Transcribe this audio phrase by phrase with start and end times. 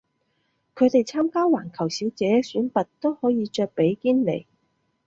[0.73, 4.47] 佢哋參加環球小姐選拔都可以着比基尼